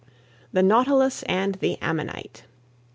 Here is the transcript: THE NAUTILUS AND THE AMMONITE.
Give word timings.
THE 0.51 0.63
NAUTILUS 0.63 1.21
AND 1.27 1.55
THE 1.61 1.77
AMMONITE. 1.79 2.45